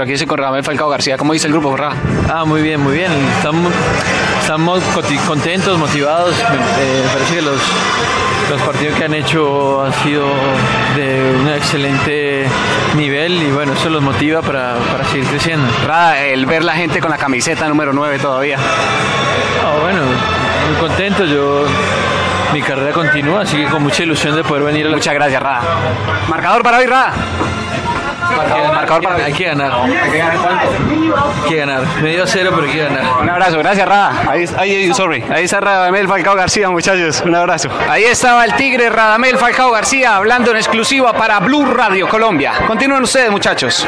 Aquí 0.00 0.12
estoy 0.12 0.28
con 0.28 0.38
Radamel 0.38 0.62
Falcao 0.62 0.88
García. 0.88 1.16
¿Cómo 1.16 1.32
dice 1.32 1.48
el 1.48 1.52
grupo, 1.52 1.76
Ra? 1.76 1.92
Ah, 2.32 2.44
muy 2.44 2.62
bien, 2.62 2.80
muy 2.80 2.94
bien. 2.94 3.10
Estamos, 3.36 3.72
estamos 4.40 4.80
contentos, 5.26 5.76
motivados. 5.76 6.36
Me, 6.36 6.56
eh, 6.56 7.02
me 7.04 7.08
parece 7.12 7.34
que 7.34 7.42
los, 7.42 7.58
los 8.50 8.62
partidos 8.62 8.96
que 8.96 9.04
han 9.04 9.14
hecho 9.14 9.82
han 9.82 9.92
sido 10.04 10.24
de 10.94 11.34
un 11.40 11.48
excelente 11.48 12.46
nivel 12.96 13.42
y 13.42 13.50
bueno, 13.50 13.72
eso 13.72 13.90
los 13.90 14.00
motiva 14.00 14.40
para, 14.40 14.76
para 14.92 15.04
seguir 15.04 15.26
creciendo. 15.26 15.66
Ra, 15.84 16.20
el 16.20 16.46
ver 16.46 16.62
la 16.62 16.74
gente 16.74 17.00
con 17.00 17.10
la 17.10 17.18
camiseta 17.18 17.66
número 17.66 17.92
9 17.92 18.18
todavía. 18.20 18.56
Ah, 18.56 19.80
bueno, 19.80 20.02
muy 20.68 20.78
contento. 20.78 21.24
Yo 21.24 21.64
mi 22.52 22.62
carrera 22.62 22.92
continúa, 22.92 23.42
así 23.42 23.56
que 23.56 23.66
con 23.66 23.82
mucha 23.82 24.04
ilusión 24.04 24.36
de 24.36 24.44
poder 24.44 24.62
venir 24.62 24.86
a 24.86 24.90
la 24.90 24.96
Muchas 24.96 25.14
gracias, 25.14 25.42
Ra. 25.42 25.60
Marcador 26.28 26.62
para 26.62 26.78
hoy, 26.78 26.86
Ra. 26.86 27.12
Marcador 28.36 28.67
para 28.88 29.24
Hay 29.24 29.32
que 29.32 29.44
ganar, 29.44 29.72
Hay 29.72 30.10
que 30.10 30.18
ganar 30.18 30.36
cuánto. 30.38 30.66
hay 31.44 31.48
que 31.50 31.56
ganar. 31.56 31.82
Medio 32.02 32.24
a 32.24 32.26
cero, 32.26 32.50
pero 32.54 32.66
hay 32.66 32.72
que 32.72 32.82
ganar. 32.82 33.04
Un 33.22 33.28
abrazo, 33.30 33.58
gracias 33.58 33.88
Ra. 33.88 34.12
Ahí, 34.28 34.44
ahí, 34.56 34.94
sorry. 34.94 35.22
Ahí 35.30 35.44
está 35.44 35.60
Radamel 35.60 36.08
Falcao 36.08 36.34
García, 36.34 36.70
muchachos. 36.70 37.22
Un 37.24 37.34
abrazo. 37.34 37.68
Ahí 37.88 38.04
estaba 38.04 38.44
el 38.44 38.54
tigre 38.54 38.88
Radamel 38.90 39.36
Falcao 39.38 39.70
García 39.70 40.16
hablando 40.16 40.50
en 40.50 40.56
exclusiva 40.56 41.12
para 41.12 41.38
Blue 41.40 41.66
Radio 41.66 42.08
Colombia. 42.08 42.52
Continúen 42.66 43.02
ustedes, 43.02 43.30
muchachos. 43.30 43.86